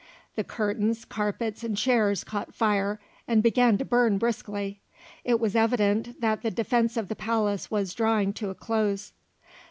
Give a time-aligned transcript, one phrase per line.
[0.35, 4.81] The curtains, carpets, and chairs caught fire and began to burn briskly;
[5.23, 9.13] it was evident that the defence of the palace was drawing to a close.